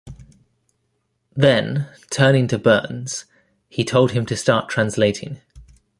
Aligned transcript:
Then, 1.35 1.87
turning 2.09 2.47
to 2.47 2.57
Burns, 2.57 3.25
he 3.69 3.83
told 3.83 4.13
him 4.13 4.25
to 4.25 4.35
start 4.35 4.67
translating. 4.67 5.41